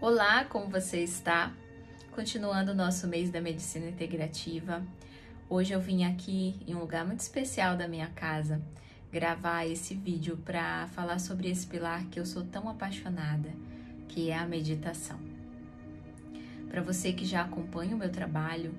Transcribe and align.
Olá, 0.00 0.44
como 0.44 0.68
você 0.68 1.02
está? 1.02 1.52
Continuando 2.12 2.70
o 2.70 2.74
nosso 2.74 3.08
mês 3.08 3.32
da 3.32 3.40
medicina 3.40 3.88
integrativa, 3.88 4.80
hoje 5.50 5.72
eu 5.72 5.80
vim 5.80 6.04
aqui 6.04 6.54
em 6.68 6.74
um 6.76 6.78
lugar 6.78 7.04
muito 7.04 7.18
especial 7.18 7.76
da 7.76 7.88
minha 7.88 8.06
casa 8.06 8.62
gravar 9.10 9.66
esse 9.66 9.96
vídeo 9.96 10.36
para 10.36 10.86
falar 10.94 11.18
sobre 11.18 11.50
esse 11.50 11.66
pilar 11.66 12.04
que 12.04 12.20
eu 12.20 12.24
sou 12.24 12.44
tão 12.44 12.68
apaixonada, 12.68 13.52
que 14.06 14.30
é 14.30 14.38
a 14.38 14.46
meditação. 14.46 15.18
Para 16.70 16.80
você 16.80 17.12
que 17.12 17.26
já 17.26 17.42
acompanha 17.42 17.96
o 17.96 17.98
meu 17.98 18.12
trabalho, 18.12 18.72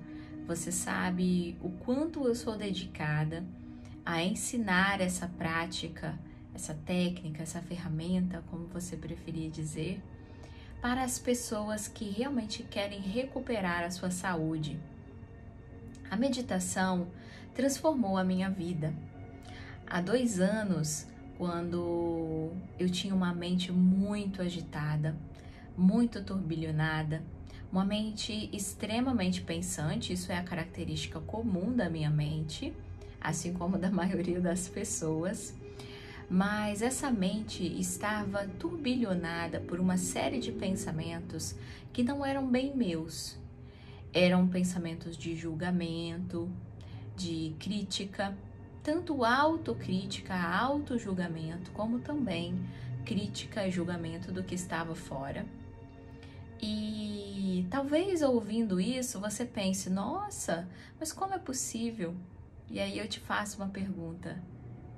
você 0.46 0.72
sabe 0.72 1.54
o 1.60 1.68
quanto 1.68 2.26
eu 2.26 2.34
sou 2.34 2.56
dedicada 2.56 3.44
a 4.06 4.24
ensinar 4.24 5.02
essa 5.02 5.28
prática, 5.28 6.18
essa 6.54 6.72
técnica, 6.72 7.42
essa 7.42 7.60
ferramenta, 7.60 8.42
como 8.50 8.68
você 8.68 8.96
preferir 8.96 9.50
dizer 9.50 10.02
para 10.80 11.02
as 11.02 11.18
pessoas 11.18 11.88
que 11.88 12.08
realmente 12.08 12.62
querem 12.62 13.00
recuperar 13.00 13.84
a 13.84 13.90
sua 13.90 14.10
saúde. 14.10 14.78
A 16.10 16.16
meditação 16.16 17.08
transformou 17.54 18.16
a 18.16 18.24
minha 18.24 18.48
vida. 18.48 18.94
Há 19.86 20.00
dois 20.00 20.40
anos, 20.40 21.06
quando 21.36 22.50
eu 22.78 22.88
tinha 22.88 23.14
uma 23.14 23.34
mente 23.34 23.70
muito 23.70 24.40
agitada, 24.40 25.14
muito 25.76 26.24
turbilhonada, 26.24 27.22
uma 27.70 27.84
mente 27.84 28.48
extremamente 28.52 29.42
pensante, 29.42 30.12
isso 30.12 30.32
é 30.32 30.38
a 30.38 30.42
característica 30.42 31.20
comum 31.20 31.72
da 31.74 31.90
minha 31.90 32.10
mente, 32.10 32.74
assim 33.20 33.52
como 33.52 33.78
da 33.78 33.90
maioria 33.92 34.40
das 34.40 34.66
pessoas 34.66 35.54
mas 36.30 36.80
essa 36.80 37.10
mente 37.10 37.64
estava 37.80 38.46
turbilhonada 38.46 39.58
por 39.58 39.80
uma 39.80 39.96
série 39.96 40.38
de 40.38 40.52
pensamentos 40.52 41.56
que 41.92 42.04
não 42.04 42.24
eram 42.24 42.46
bem 42.46 42.72
meus. 42.76 43.36
Eram 44.12 44.46
pensamentos 44.46 45.16
de 45.16 45.34
julgamento, 45.34 46.48
de 47.16 47.56
crítica, 47.58 48.36
tanto 48.80 49.24
autocrítica, 49.24 50.32
auto-julgamento, 50.34 51.72
como 51.72 51.98
também 51.98 52.56
crítica 53.04 53.66
e 53.66 53.70
julgamento 53.72 54.30
do 54.30 54.44
que 54.44 54.54
estava 54.54 54.94
fora. 54.94 55.44
E 56.62 57.66
talvez 57.70 58.22
ouvindo 58.22 58.80
isso 58.80 59.18
você 59.18 59.44
pense: 59.44 59.90
nossa, 59.90 60.68
mas 60.98 61.12
como 61.12 61.34
é 61.34 61.38
possível? 61.38 62.14
E 62.70 62.78
aí 62.78 62.98
eu 62.98 63.08
te 63.08 63.18
faço 63.18 63.56
uma 63.56 63.68
pergunta: 63.68 64.40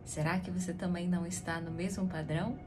Será 0.05 0.39
que 0.39 0.51
você 0.51 0.73
também 0.73 1.09
não 1.09 1.27
está 1.27 1.61
no 1.61 1.71
mesmo 1.71 2.07
padrão? 2.07 2.59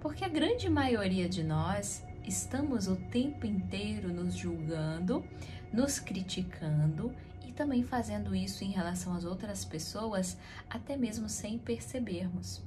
Porque 0.00 0.24
a 0.24 0.28
grande 0.28 0.68
maioria 0.68 1.28
de 1.28 1.42
nós 1.42 2.04
estamos 2.26 2.88
o 2.88 2.96
tempo 2.96 3.46
inteiro 3.46 4.12
nos 4.12 4.34
julgando, 4.34 5.24
nos 5.72 5.98
criticando 5.98 7.14
e 7.46 7.52
também 7.52 7.82
fazendo 7.82 8.34
isso 8.34 8.64
em 8.64 8.70
relação 8.70 9.14
às 9.14 9.24
outras 9.24 9.64
pessoas, 9.64 10.36
até 10.68 10.96
mesmo 10.96 11.28
sem 11.28 11.58
percebermos. 11.58 12.62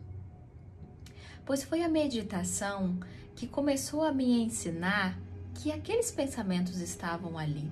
Pois 1.45 1.63
foi 1.63 1.81
a 1.81 1.89
meditação 1.89 2.99
que 3.35 3.47
começou 3.47 4.03
a 4.03 4.11
me 4.11 4.43
ensinar 4.43 5.17
que 5.53 5.71
aqueles 5.71 6.11
pensamentos 6.11 6.79
estavam 6.79 7.37
ali. 7.37 7.69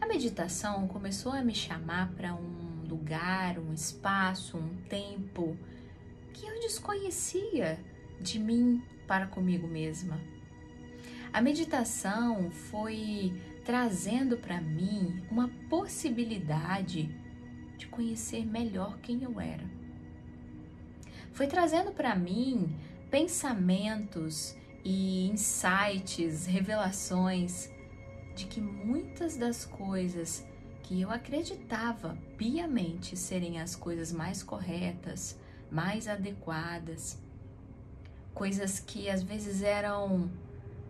A 0.00 0.06
meditação 0.06 0.86
começou 0.86 1.32
a 1.32 1.42
me 1.42 1.54
chamar 1.54 2.10
para 2.12 2.34
um 2.34 2.63
lugar, 2.94 3.58
um 3.58 3.72
espaço, 3.72 4.56
um 4.56 4.76
tempo 4.88 5.56
que 6.32 6.46
eu 6.46 6.60
desconhecia 6.60 7.78
de 8.20 8.38
mim 8.38 8.82
para 9.06 9.26
comigo 9.26 9.66
mesma. 9.66 10.20
A 11.32 11.42
meditação 11.42 12.50
foi 12.50 13.32
trazendo 13.64 14.36
para 14.36 14.60
mim 14.60 15.22
uma 15.30 15.48
possibilidade 15.68 17.12
de 17.76 17.86
conhecer 17.88 18.46
melhor 18.46 18.98
quem 19.00 19.22
eu 19.22 19.40
era. 19.40 19.64
Foi 21.32 21.48
trazendo 21.48 21.90
para 21.90 22.14
mim 22.14 22.76
pensamentos 23.10 24.56
e 24.84 25.28
insights, 25.28 26.46
revelações 26.46 27.68
de 28.36 28.46
que 28.46 28.60
muitas 28.60 29.36
das 29.36 29.64
coisas 29.64 30.46
que 30.84 31.00
eu 31.00 31.10
acreditava 31.10 32.16
piamente 32.36 33.16
serem 33.16 33.58
as 33.58 33.74
coisas 33.74 34.12
mais 34.12 34.42
corretas, 34.42 35.36
mais 35.70 36.06
adequadas, 36.06 37.18
coisas 38.34 38.78
que 38.78 39.08
às 39.08 39.22
vezes 39.22 39.62
eram 39.62 40.30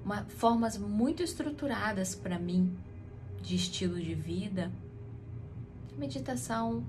uma, 0.05 0.25
formas 0.25 0.77
muito 0.77 1.23
estruturadas 1.23 2.15
para 2.15 2.39
mim 2.39 2.77
de 3.41 3.55
estilo 3.55 4.01
de 4.01 4.15
vida. 4.17 4.71
Meditação, 5.97 6.85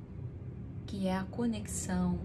que 0.88 1.08
é 1.08 1.16
a 1.16 1.26
conexão 1.26 2.20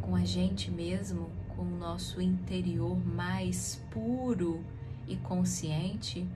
com 0.00 0.16
a 0.16 0.24
gente 0.24 0.70
mesmo, 0.70 1.30
com 1.54 1.62
o 1.62 1.78
nosso 1.78 2.18
interior 2.18 2.96
mais 2.96 3.78
puro 3.90 4.64
e 5.06 5.16
consciente, 5.16 6.26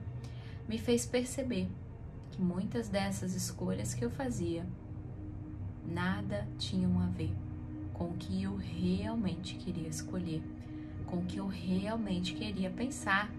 me 0.69 0.77
fez 0.77 1.07
perceber 1.07 1.67
que 2.37 2.41
muitas 2.41 2.87
dessas 2.87 3.33
escolhas 3.33 3.95
que 3.95 4.05
eu 4.05 4.11
fazia 4.11 4.63
nada 5.83 6.47
tinham 6.59 6.99
a 7.01 7.07
ver 7.07 7.33
com 7.93 8.11
o 8.11 8.13
que 8.13 8.43
eu 8.43 8.55
realmente 8.55 9.55
queria 9.55 9.87
escolher, 9.87 10.43
com 11.07 11.17
o 11.17 11.25
que 11.25 11.37
eu 11.37 11.47
realmente 11.47 12.35
queria 12.35 12.69
pensar, 12.69 13.31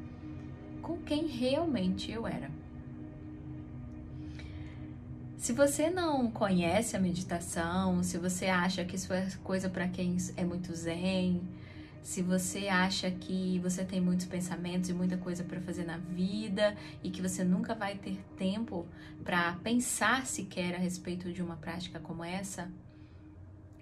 com 0.82 0.98
quem 0.98 1.28
realmente 1.28 2.10
eu 2.10 2.26
era. 2.26 2.50
Se 5.36 5.52
você 5.52 5.88
não 5.88 6.28
conhece 6.28 6.96
a 6.96 7.00
meditação, 7.00 8.02
se 8.02 8.18
você 8.18 8.46
acha 8.46 8.84
que 8.84 8.96
isso 8.96 9.12
é 9.12 9.28
coisa 9.44 9.70
para 9.70 9.86
quem 9.86 10.16
é 10.36 10.44
muito 10.44 10.74
zen, 10.74 11.40
se 12.08 12.22
você 12.22 12.68
acha 12.68 13.10
que 13.10 13.58
você 13.58 13.84
tem 13.84 14.00
muitos 14.00 14.24
pensamentos 14.24 14.88
e 14.88 14.94
muita 14.94 15.18
coisa 15.18 15.44
para 15.44 15.60
fazer 15.60 15.84
na 15.84 15.98
vida 15.98 16.74
e 17.04 17.10
que 17.10 17.20
você 17.20 17.44
nunca 17.44 17.74
vai 17.74 17.98
ter 17.98 18.18
tempo 18.34 18.86
para 19.22 19.52
pensar 19.62 20.24
sequer 20.24 20.74
a 20.74 20.78
respeito 20.78 21.30
de 21.30 21.42
uma 21.42 21.56
prática 21.56 22.00
como 22.00 22.24
essa, 22.24 22.72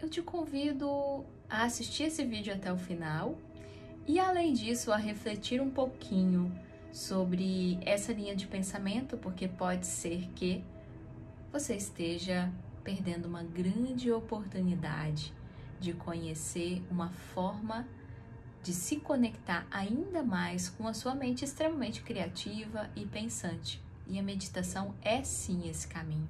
eu 0.03 0.11
te 0.11 0.21
convido 0.23 1.25
a 1.49 1.63
assistir 1.63 2.03
esse 2.03 2.25
vídeo 2.25 2.53
até 2.53 2.73
o 2.73 2.77
final 2.77 3.39
e, 4.09 4.19
além 4.19 4.53
disso, 4.53 4.91
a 4.91 4.97
refletir 4.97 5.61
um 5.61 5.71
pouquinho 5.71 6.53
sobre 6.93 7.79
essa 7.83 8.13
linha 8.13 8.35
de 8.35 8.49
pensamento, 8.49 9.17
porque 9.17 9.47
pode 9.47 9.87
ser 9.87 10.29
que 10.35 10.65
você 11.53 11.77
esteja 11.77 12.53
perdendo 12.83 13.27
uma 13.27 13.45
grande 13.45 14.11
oportunidade 14.11 15.33
de 15.79 15.93
conhecer 15.93 16.83
uma 16.91 17.11
forma 17.11 17.87
de 18.67 18.73
se 18.73 18.97
conectar 18.97 19.65
ainda 19.71 20.25
mais 20.25 20.69
com 20.69 20.89
a 20.89 20.93
sua 20.93 21.15
mente 21.15 21.45
extremamente 21.45 22.03
criativa 22.03 22.91
e 22.97 23.07
pensante. 23.07 23.81
E 24.09 24.19
a 24.19 24.23
meditação 24.25 24.93
é 25.03 25.23
sim 25.23 25.69
esse 25.69 25.87
caminho. 25.87 26.29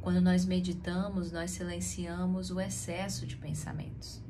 Quando 0.00 0.20
nós 0.20 0.44
meditamos, 0.44 1.32
nós 1.32 1.50
silenciamos 1.50 2.52
o 2.52 2.60
excesso 2.60 3.26
de 3.26 3.36
pensamentos. 3.36 4.22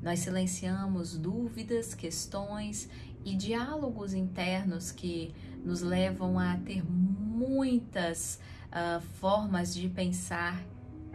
Nós 0.00 0.20
silenciamos 0.20 1.18
dúvidas, 1.18 1.94
questões 1.94 2.88
e 3.24 3.34
diálogos 3.34 4.14
internos 4.14 4.92
que 4.92 5.34
nos 5.64 5.80
levam 5.80 6.38
a 6.38 6.56
ter 6.58 6.84
muitas 6.84 8.38
uh, 8.68 9.00
formas 9.18 9.74
de 9.74 9.88
pensar 9.88 10.62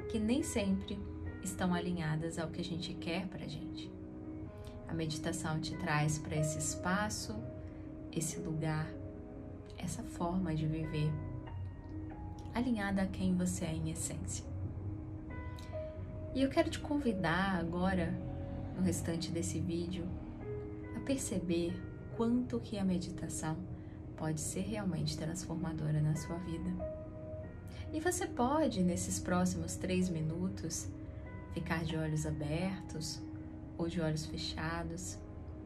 que 0.10 0.20
nem 0.20 0.44
sempre 0.44 1.00
estão 1.42 1.74
alinhadas 1.74 2.38
ao 2.38 2.50
que 2.50 2.60
a 2.60 2.66
gente 2.66 2.94
quer 2.96 3.28
para 3.28 3.46
a 3.46 3.48
gente. 3.48 3.99
A 4.90 4.94
meditação 4.94 5.60
te 5.60 5.78
traz 5.78 6.18
para 6.18 6.36
esse 6.36 6.58
espaço, 6.58 7.36
esse 8.12 8.40
lugar, 8.40 8.88
essa 9.78 10.02
forma 10.02 10.56
de 10.56 10.66
viver, 10.66 11.12
alinhada 12.56 13.04
a 13.04 13.08
quem 13.08 13.36
você 13.36 13.66
é 13.66 13.74
em 13.76 13.92
essência. 13.92 14.44
E 16.34 16.42
eu 16.42 16.50
quero 16.50 16.72
te 16.72 16.80
convidar 16.80 17.60
agora, 17.60 18.12
no 18.76 18.82
restante 18.82 19.32
desse 19.32 19.60
vídeo, 19.60 20.08
a 20.98 21.00
perceber 21.02 21.80
quanto 22.18 22.60
que 22.60 22.80
a 22.80 22.84
meditação 22.84 23.58
pode 24.18 24.42
ser 24.42 24.62
realmente 24.62 25.16
transformadora 25.16 26.02
na 26.02 26.16
sua 26.16 26.38
vida. 26.40 26.70
E 27.94 28.00
você 28.00 28.26
pode, 28.26 28.82
nesses 28.82 29.20
próximos 29.20 29.76
três 29.76 30.10
minutos, 30.10 30.90
ficar 31.54 31.84
de 31.84 31.96
olhos 31.96 32.26
abertos 32.26 33.22
ou 33.80 33.88
de 33.88 34.00
olhos 34.02 34.26
fechados, 34.26 35.18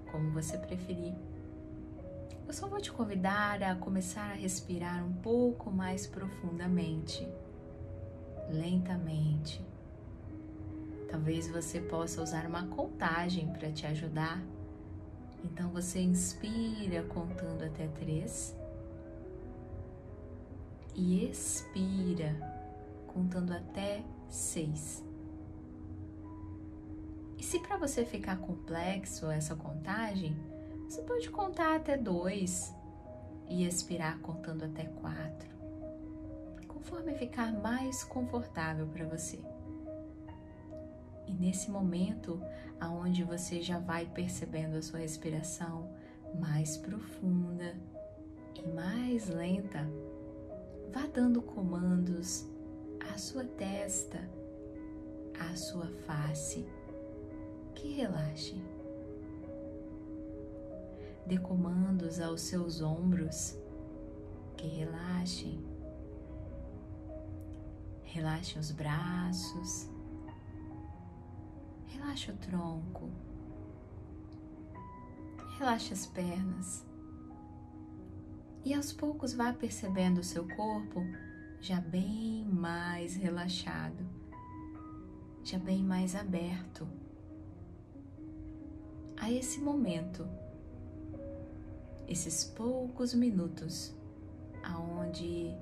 como 0.10 0.31
você 0.31 0.57
preferir. 0.57 1.13
Eu 2.48 2.54
só 2.54 2.68
vou 2.68 2.80
te 2.80 2.92
convidar 2.92 3.63
a 3.63 3.75
começar 3.75 4.31
a 4.31 4.33
respirar 4.36 5.04
um 5.04 5.13
pouco 5.13 5.71
mais 5.71 6.06
profundamente, 6.06 7.27
lentamente. 8.50 9.60
Talvez 11.10 11.50
você 11.50 11.81
possa 11.81 12.21
usar 12.21 12.45
uma 12.45 12.68
contagem 12.68 13.51
para 13.51 13.71
te 13.71 13.86
ajudar 13.86 14.42
Então 15.44 15.69
você 15.69 16.00
inspira 16.00 17.04
contando 17.04 17.63
até 17.63 17.88
três 17.88 18.56
e 20.95 21.30
expira 21.30 22.36
contando 23.07 23.51
até 23.51 24.04
seis. 24.30 25.04
E 27.44 27.45
se 27.45 27.60
para 27.60 27.75
você 27.75 28.06
ficar 28.06 28.38
complexo 28.38 29.30
essa 29.30 29.54
contagem, 29.54 30.34
você 30.88 31.01
pode 31.01 31.30
contar 31.30 31.75
até 31.75 31.98
dois 31.98 32.74
e 33.50 33.68
expirar 33.68 34.18
contando 34.19 34.63
até 34.63 34.86
quatro, 34.86 35.50
conforme 36.69 37.13
ficar 37.16 37.51
mais 37.51 38.01
confortável 38.01 38.88
para 38.88 39.06
você. 39.06 39.44
E 41.28 41.34
nesse 41.34 41.69
momento, 41.69 42.42
aonde 42.80 43.25
você 43.25 43.62
já 43.62 43.78
vai 43.78 44.06
percebendo 44.06 44.78
a 44.78 44.81
sua 44.81 45.00
respiração 45.00 45.94
mais 46.39 46.78
profunda 46.78 47.75
e 48.56 48.66
mais 48.69 49.28
lenta, 49.28 49.86
vá 50.94 51.06
dando 51.13 51.42
comandos 51.42 52.48
à 53.13 53.18
sua 53.18 53.44
testa, 53.44 54.30
à 55.38 55.54
sua 55.57 55.89
face, 56.07 56.66
que 57.83 57.89
relaxe. 57.89 58.56
Dê 61.27 61.38
comandos 61.38 62.21
aos 62.21 62.39
seus 62.39 62.81
ombros, 62.81 63.57
que 64.56 64.68
relaxem. 64.68 65.62
Relaxe 68.03 68.57
os 68.57 68.71
braços, 68.71 69.89
relaxe 71.88 72.31
o 72.31 72.38
tronco, 72.38 73.09
relaxe 75.57 75.91
as 75.91 76.06
pernas. 76.06 76.86
E 78.63 78.74
aos 78.74 78.94
poucos 78.94 79.33
vá 79.33 79.51
percebendo 79.51 80.19
o 80.19 80.24
seu 80.24 80.47
corpo 80.56 81.01
já 81.59 81.81
bem 81.81 82.45
mais 82.45 83.15
relaxado, 83.15 84.06
já 85.44 85.59
bem 85.59 85.83
mais 85.83 86.15
aberto 86.15 86.88
a 89.24 89.31
esse 89.31 89.62
momento, 89.62 90.28
esses 92.10 92.44
poucos 92.44 93.14
minutos, 93.14 93.96
aonde 94.62 95.56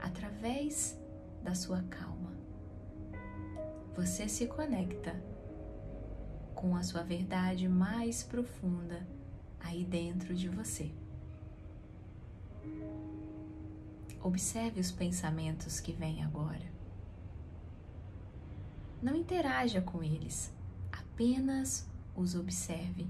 através 0.00 0.98
da 1.44 1.54
sua 1.54 1.82
calma 1.82 2.32
você 3.94 4.26
se 4.26 4.46
conecta 4.46 5.22
com 6.54 6.74
a 6.74 6.82
sua 6.82 7.02
verdade 7.02 7.68
mais 7.68 8.22
profunda 8.22 9.06
aí 9.60 9.84
dentro 9.84 10.34
de 10.34 10.48
você. 10.48 10.90
Observe 14.22 14.80
os 14.80 14.90
pensamentos 14.90 15.78
que 15.78 15.92
vêm 15.92 16.24
agora. 16.24 16.72
Não 19.02 19.14
interaja 19.14 19.82
com 19.82 20.02
eles, 20.02 20.50
apenas 20.90 21.91
os 22.14 22.34
observe. 22.34 23.06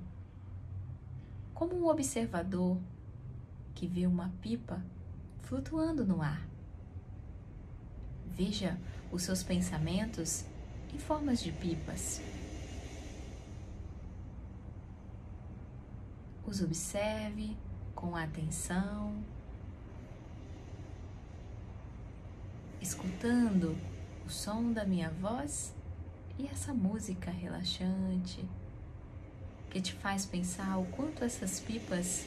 Como 1.54 1.76
um 1.76 1.88
observador 1.88 2.78
que 3.74 3.86
vê 3.86 4.06
uma 4.06 4.30
pipa 4.40 4.82
flutuando 5.42 6.04
no 6.04 6.22
ar. 6.22 6.46
Veja 8.26 8.78
os 9.10 9.22
seus 9.22 9.42
pensamentos 9.42 10.44
em 10.94 10.98
formas 10.98 11.40
de 11.40 11.52
pipas. 11.52 12.20
Os 16.46 16.60
observe 16.60 17.56
com 17.94 18.16
atenção 18.16 19.22
escutando 22.80 23.78
o 24.26 24.30
som 24.30 24.72
da 24.72 24.84
minha 24.84 25.10
voz 25.10 25.72
e 26.38 26.46
essa 26.48 26.74
música 26.74 27.30
relaxante 27.30 28.44
que 29.72 29.80
te 29.80 29.94
faz 29.94 30.26
pensar 30.26 30.76
o 30.78 30.84
quanto 30.84 31.24
essas 31.24 31.58
pipas 31.58 32.26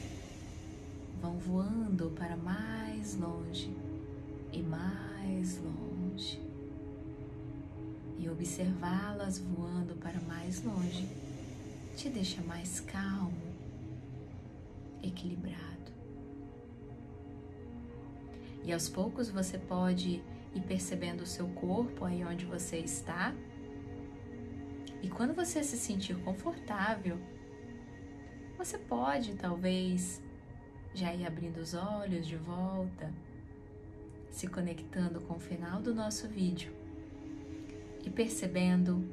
vão 1.22 1.38
voando 1.38 2.10
para 2.10 2.36
mais 2.36 3.14
longe 3.14 3.72
e 4.52 4.60
mais 4.60 5.56
longe. 5.58 6.42
E 8.18 8.28
observá-las 8.28 9.38
voando 9.38 9.94
para 9.94 10.20
mais 10.22 10.64
longe 10.64 11.08
te 11.96 12.08
deixa 12.08 12.42
mais 12.42 12.80
calmo, 12.80 13.54
equilibrado. 15.00 15.92
E 18.64 18.72
aos 18.72 18.88
poucos 18.88 19.30
você 19.30 19.56
pode 19.56 20.20
e 20.52 20.60
percebendo 20.60 21.20
o 21.20 21.26
seu 21.26 21.46
corpo 21.50 22.04
aí 22.04 22.24
onde 22.24 22.44
você 22.44 22.78
está. 22.78 23.32
E 25.00 25.08
quando 25.08 25.32
você 25.32 25.62
se 25.62 25.76
sentir 25.76 26.16
confortável, 26.24 27.16
você 28.56 28.78
pode 28.78 29.34
talvez 29.34 30.22
já 30.94 31.14
ir 31.14 31.26
abrindo 31.26 31.58
os 31.58 31.74
olhos 31.74 32.26
de 32.26 32.36
volta, 32.36 33.12
se 34.30 34.46
conectando 34.46 35.20
com 35.20 35.34
o 35.34 35.40
final 35.40 35.80
do 35.80 35.94
nosso 35.94 36.26
vídeo 36.26 36.72
e 38.04 38.10
percebendo 38.10 39.04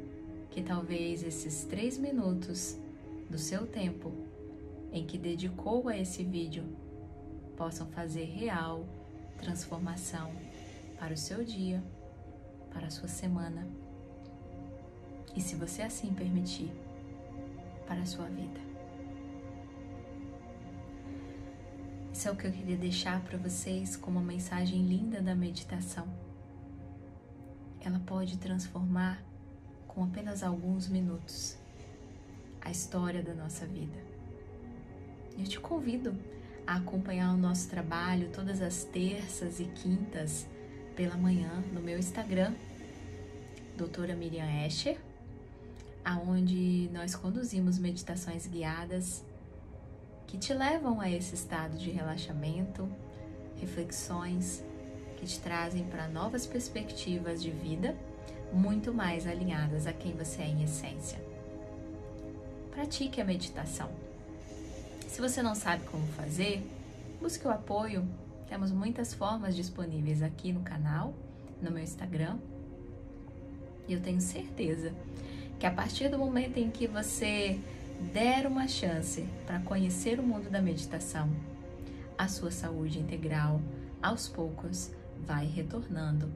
que 0.50 0.62
talvez 0.62 1.24
esses 1.24 1.66
três 1.66 1.98
minutos 1.98 2.78
do 3.30 3.38
seu 3.38 3.68
tempo 3.68 4.14
em 4.92 5.06
que 5.06 5.18
dedicou 5.18 5.90
a 5.90 5.98
esse 5.98 6.24
vídeo 6.24 6.64
possam 7.58 7.88
fazer 7.88 8.26
real 8.26 8.86
transformação 9.38 10.32
para 10.98 11.14
o 11.14 11.18
seu 11.18 11.44
dia, 11.44 11.84
para 12.72 12.88
a 12.88 12.92
sua 12.92 13.10
semana 13.10 13.68
e, 15.36 15.42
se 15.42 15.56
você 15.56 15.82
assim 15.82 16.14
permitir, 16.14 16.72
para 17.88 18.02
a 18.02 18.06
sua 18.06 18.26
vida. 18.26 18.73
Isso 22.14 22.28
é 22.28 22.32
o 22.32 22.36
que 22.36 22.46
eu 22.46 22.52
queria 22.52 22.78
deixar 22.78 23.20
para 23.24 23.40
vocês 23.40 23.96
como 23.96 24.20
uma 24.20 24.26
mensagem 24.26 24.86
linda 24.86 25.20
da 25.20 25.34
meditação. 25.34 26.08
Ela 27.82 28.00
pode 28.06 28.38
transformar 28.38 29.20
com 29.88 30.04
apenas 30.04 30.44
alguns 30.44 30.88
minutos 30.88 31.58
a 32.62 32.70
história 32.70 33.24
da 33.24 33.34
nossa 33.34 33.66
vida. 33.66 33.98
Eu 35.40 35.44
te 35.46 35.60
convido 35.60 36.16
a 36.68 36.76
acompanhar 36.76 37.34
o 37.34 37.38
nosso 37.38 37.68
trabalho 37.68 38.30
todas 38.32 38.62
as 38.62 38.84
terças 38.84 39.60
e 39.60 39.66
quintas 39.66 40.46
pela 40.96 41.18
manhã 41.18 41.64
no 41.74 41.82
meu 41.82 41.98
Instagram, 41.98 42.54
doutora 43.76 44.16
Miriam 44.16 44.48
Escher, 44.68 45.00
aonde 46.06 46.92
nós 46.94 47.16
conduzimos 47.16 47.80
meditações 47.80 48.46
guiadas 48.46 49.26
que 50.28 50.38
te 50.38 50.54
levam 50.54 51.00
a 51.00 51.10
esse 51.10 51.36
estado 51.36 51.78
de 51.78 51.90
relaxamento, 51.92 52.88
reflexões 53.60 54.64
que 55.18 55.26
te 55.26 55.40
trazem 55.40 55.86
para 55.86 56.08
novas 56.08 56.46
perspectivas 56.46 57.42
de 57.42 57.52
vida, 57.52 57.96
muito 58.52 58.94
mais 58.94 59.26
alinhadas 59.26 59.88
a 59.88 59.94
quem 59.94 60.14
você 60.14 60.42
é 60.42 60.48
em 60.48 60.64
essência. 60.64 61.20
Pratique 62.72 63.22
a 63.22 63.26
meditação. 63.26 63.90
Se 65.08 65.22
você 65.22 65.42
não 65.42 65.54
sabe 65.54 65.86
como 65.86 66.06
fazer, 66.08 66.68
busque 67.22 67.48
o 67.48 67.52
apoio 67.52 68.08
temos 68.54 68.72
muitas 68.72 69.16
formas 69.16 69.56
disponíveis 69.56 70.22
aqui 70.22 70.54
no 70.54 70.60
canal, 70.62 71.12
no 71.60 71.72
meu 71.72 71.82
Instagram. 71.82 72.38
E 73.88 73.94
eu 73.94 74.00
tenho 74.00 74.22
certeza 74.22 74.94
que 75.60 75.66
a 75.66 75.72
partir 75.72 76.08
do 76.08 76.20
momento 76.20 76.58
em 76.58 76.70
que 76.70 76.86
você 76.86 77.60
der 78.12 78.46
uma 78.46 78.68
chance 78.68 79.26
para 79.46 79.60
conhecer 79.60 80.20
o 80.20 80.24
mundo 80.24 80.50
da 80.50 80.62
meditação, 80.62 81.30
a 82.18 82.28
sua 82.28 82.52
saúde 82.52 83.00
integral, 83.00 83.62
aos 84.02 84.28
poucos, 84.28 84.92
vai 85.26 85.46
retornando 85.46 86.32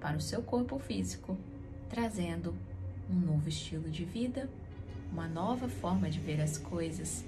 para 0.00 0.16
o 0.16 0.20
seu 0.20 0.42
corpo 0.42 0.78
físico, 0.78 1.36
trazendo 1.88 2.54
um 3.10 3.14
novo 3.14 3.48
estilo 3.48 3.90
de 3.90 4.04
vida, 4.04 4.48
uma 5.10 5.26
nova 5.26 5.68
forma 5.68 6.08
de 6.08 6.20
ver 6.20 6.40
as 6.40 6.58
coisas 6.58 7.24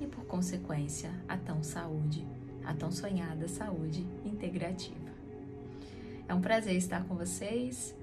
e, 0.00 0.06
por 0.06 0.24
consequência, 0.24 1.10
a 1.28 1.36
tão 1.36 1.62
saúde 1.62 2.24
a 2.64 2.72
tão 2.72 2.90
sonhada 2.90 3.46
saúde 3.46 4.06
integrativa. 4.24 5.12
É 6.26 6.34
um 6.34 6.40
prazer 6.40 6.74
estar 6.76 7.04
com 7.04 7.14
vocês. 7.14 7.94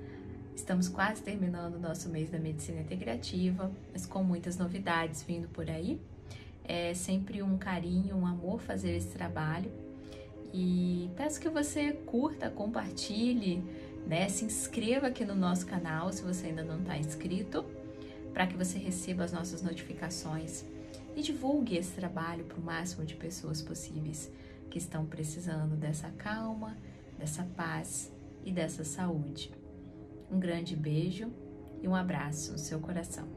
Estamos 0.56 0.88
quase 0.88 1.22
terminando 1.22 1.76
o 1.76 1.80
nosso 1.80 2.10
mês 2.10 2.30
da 2.30 2.38
medicina 2.38 2.82
integrativa, 2.82 3.72
mas 3.92 4.06
com 4.06 4.24
muitas 4.24 4.58
novidades 4.58 5.24
vindo 5.24 5.48
por 5.48 5.70
aí. 5.70 6.00
É 6.64 6.94
sempre 6.94 7.42
um 7.42 7.58
carinho, 7.58 8.16
um 8.16 8.26
amor 8.26 8.62
fazer 8.62 8.96
esse 8.96 9.10
trabalho. 9.10 9.72
E 10.54 11.10
peço 11.16 11.40
que 11.40 11.50
você 11.50 11.94
curta, 11.94 12.50
compartilhe, 12.50 13.64
né? 14.06 14.28
Se 14.30 14.46
inscreva 14.46 15.08
aqui 15.08 15.26
no 15.26 15.36
nosso 15.36 15.66
canal 15.66 16.12
se 16.12 16.22
você 16.22 16.48
ainda 16.48 16.64
não 16.64 16.80
está 16.80 16.98
inscrito, 16.98 17.66
para 18.34 18.46
que 18.46 18.56
você 18.56 18.78
receba 18.78 19.24
as 19.24 19.32
nossas 19.32 19.62
notificações 19.62 20.66
e 21.16 21.22
divulgue 21.22 21.78
esse 21.78 21.92
trabalho 21.92 22.44
para 22.46 22.58
o 22.58 22.62
máximo 22.62 23.06
de 23.06 23.16
pessoas 23.16 23.62
possíveis 23.62 24.32
que 24.70 24.78
estão 24.78 25.06
precisando 25.06 25.76
dessa 25.76 26.10
calma, 26.12 26.78
dessa 27.18 27.44
paz 27.56 28.12
e 28.46 28.52
dessa 28.52 28.84
saúde. 28.84 29.52
Um 30.32 30.40
grande 30.40 30.76
beijo 30.76 31.30
e 31.82 31.88
um 31.88 31.96
abraço 31.96 32.54
no 32.54 32.58
seu 32.58 32.80
coração. 32.80 33.28